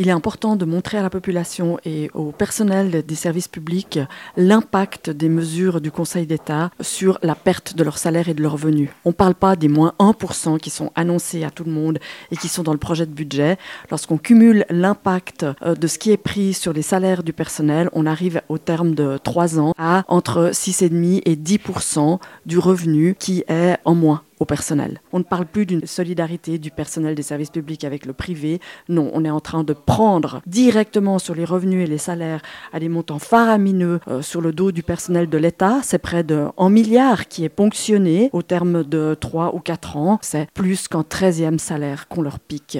Il 0.00 0.08
est 0.08 0.12
important 0.12 0.54
de 0.54 0.64
montrer 0.64 0.96
à 0.96 1.02
la 1.02 1.10
population 1.10 1.80
et 1.84 2.08
au 2.14 2.30
personnel 2.30 3.04
des 3.04 3.14
services 3.16 3.48
publics 3.48 3.98
l'impact 4.36 5.10
des 5.10 5.28
mesures 5.28 5.80
du 5.80 5.90
Conseil 5.90 6.24
d'État 6.24 6.70
sur 6.80 7.18
la 7.24 7.34
perte 7.34 7.74
de 7.74 7.82
leur 7.82 7.98
salaire 7.98 8.28
et 8.28 8.34
de 8.34 8.40
leurs 8.40 8.52
revenus. 8.52 8.90
On 9.04 9.08
ne 9.08 9.14
parle 9.14 9.34
pas 9.34 9.56
des 9.56 9.66
moins 9.66 9.94
1% 9.98 10.60
qui 10.60 10.70
sont 10.70 10.92
annoncés 10.94 11.42
à 11.42 11.50
tout 11.50 11.64
le 11.64 11.72
monde 11.72 11.98
et 12.30 12.36
qui 12.36 12.46
sont 12.46 12.62
dans 12.62 12.72
le 12.72 12.78
projet 12.78 13.06
de 13.06 13.12
budget. 13.12 13.58
Lorsqu'on 13.90 14.18
cumule 14.18 14.64
l'impact 14.70 15.44
euh, 15.62 15.74
de 15.74 15.86
ce 15.88 15.98
qui 15.98 16.12
est 16.12 16.16
pris 16.16 16.54
sur 16.54 16.72
les 16.72 16.82
salaires 16.82 17.24
du 17.24 17.32
personnel, 17.32 17.90
on 17.92 18.06
arrive 18.06 18.40
au 18.48 18.58
terme 18.58 18.94
de 18.94 19.18
trois 19.18 19.58
ans 19.58 19.74
à 19.78 20.04
entre 20.06 20.50
6,5 20.52 21.22
et 21.24 21.34
10% 21.34 22.20
du 22.46 22.58
revenu 22.60 23.16
qui 23.18 23.42
est 23.48 23.78
en 23.84 23.96
moins 23.96 24.22
au 24.40 24.44
personnel. 24.44 25.00
On 25.12 25.18
ne 25.18 25.24
parle 25.24 25.46
plus 25.46 25.66
d'une 25.66 25.86
solidarité 25.86 26.58
du 26.58 26.70
personnel 26.70 27.14
des 27.14 27.22
services 27.22 27.50
publics 27.50 27.84
avec 27.84 28.06
le 28.06 28.12
privé. 28.12 28.60
Non, 28.88 29.10
on 29.14 29.24
est 29.24 29.30
en 29.30 29.40
train 29.40 29.64
de 29.64 29.72
prendre 29.72 30.40
directement 30.46 31.18
sur 31.18 31.34
les 31.34 31.44
revenus 31.44 31.84
et 31.84 31.90
les 31.90 31.98
salaires 31.98 32.42
à 32.72 32.80
des 32.80 32.88
montants 32.88 33.18
faramineux 33.18 34.00
euh, 34.08 34.22
sur 34.22 34.40
le 34.40 34.52
dos 34.52 34.72
du 34.72 34.82
personnel 34.82 35.28
de 35.28 35.38
l'État. 35.38 35.80
C'est 35.82 35.98
près 35.98 36.22
de 36.22 36.46
1 36.56 36.70
milliard 36.70 37.28
qui 37.28 37.44
est 37.44 37.48
ponctionné 37.48 38.30
au 38.32 38.42
terme 38.42 38.84
de 38.84 39.16
3 39.18 39.54
ou 39.54 39.60
4 39.60 39.96
ans. 39.96 40.18
C'est 40.22 40.50
plus 40.52 40.88
qu'un 40.88 41.02
13e 41.02 41.58
salaire 41.58 42.08
qu'on 42.08 42.22
leur 42.22 42.38
pique. 42.38 42.78